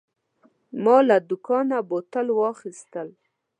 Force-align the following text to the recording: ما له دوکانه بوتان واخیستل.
ما 0.83 0.97
له 1.09 1.17
دوکانه 1.29 1.77
بوتان 1.89 2.27
واخیستل. 2.37 3.09